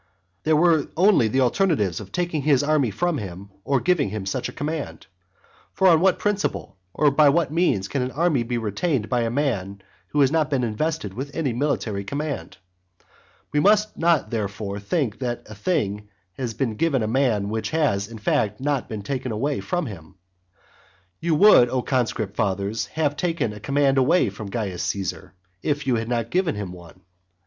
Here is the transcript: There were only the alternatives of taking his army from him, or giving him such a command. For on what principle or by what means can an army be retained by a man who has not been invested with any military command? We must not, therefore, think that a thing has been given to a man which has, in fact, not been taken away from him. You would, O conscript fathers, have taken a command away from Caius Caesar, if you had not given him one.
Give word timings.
There 0.45 0.55
were 0.55 0.87
only 0.97 1.27
the 1.27 1.41
alternatives 1.41 1.99
of 1.99 2.11
taking 2.11 2.41
his 2.41 2.63
army 2.63 2.89
from 2.89 3.19
him, 3.19 3.51
or 3.63 3.79
giving 3.79 4.09
him 4.09 4.25
such 4.25 4.49
a 4.49 4.51
command. 4.51 5.05
For 5.73 5.87
on 5.87 6.01
what 6.01 6.17
principle 6.17 6.79
or 6.91 7.11
by 7.11 7.29
what 7.29 7.51
means 7.53 7.87
can 7.87 8.01
an 8.01 8.09
army 8.13 8.41
be 8.41 8.57
retained 8.57 9.09
by 9.09 9.21
a 9.21 9.29
man 9.29 9.83
who 10.07 10.21
has 10.21 10.31
not 10.31 10.49
been 10.49 10.63
invested 10.63 11.13
with 11.13 11.35
any 11.35 11.53
military 11.53 12.03
command? 12.03 12.57
We 13.51 13.59
must 13.59 13.95
not, 13.95 14.31
therefore, 14.31 14.79
think 14.79 15.19
that 15.19 15.43
a 15.47 15.53
thing 15.53 16.09
has 16.33 16.55
been 16.55 16.77
given 16.77 17.01
to 17.01 17.05
a 17.05 17.07
man 17.07 17.49
which 17.49 17.69
has, 17.69 18.07
in 18.07 18.17
fact, 18.17 18.59
not 18.59 18.89
been 18.89 19.03
taken 19.03 19.31
away 19.31 19.59
from 19.59 19.85
him. 19.85 20.15
You 21.19 21.35
would, 21.35 21.69
O 21.69 21.83
conscript 21.83 22.35
fathers, 22.35 22.87
have 22.87 23.15
taken 23.15 23.53
a 23.53 23.59
command 23.59 23.99
away 23.99 24.31
from 24.31 24.49
Caius 24.49 24.81
Caesar, 24.81 25.35
if 25.61 25.85
you 25.85 25.97
had 25.97 26.09
not 26.09 26.31
given 26.31 26.55
him 26.55 26.71
one. 26.73 27.01